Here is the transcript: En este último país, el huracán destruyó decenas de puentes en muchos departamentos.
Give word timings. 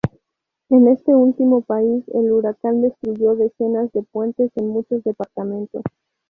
En 0.69 0.87
este 0.87 1.13
último 1.13 1.61
país, 1.61 2.03
el 2.15 2.31
huracán 2.31 2.81
destruyó 2.81 3.35
decenas 3.35 3.91
de 3.91 4.01
puentes 4.01 4.49
en 4.55 4.69
muchos 4.69 5.03
departamentos. 5.03 5.83